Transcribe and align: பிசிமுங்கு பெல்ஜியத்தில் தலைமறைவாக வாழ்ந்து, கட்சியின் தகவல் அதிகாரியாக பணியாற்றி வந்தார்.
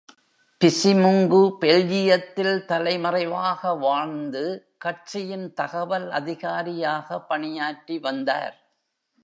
பிசிமுங்கு 0.61 1.41
பெல்ஜியத்தில் 1.61 2.65
தலைமறைவாக 2.65 3.77
வாழ்ந்து, 3.79 4.43
கட்சியின் 4.77 5.53
தகவல் 5.53 6.09
அதிகாரியாக 6.09 7.19
பணியாற்றி 7.21 7.99
வந்தார். 7.99 8.55